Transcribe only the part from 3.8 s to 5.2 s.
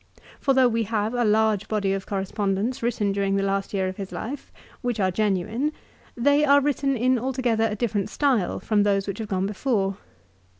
of his life, which are